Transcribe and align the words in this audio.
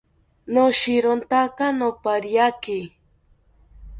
Noshirontaka 0.53 1.65
nopariaki 1.77 2.79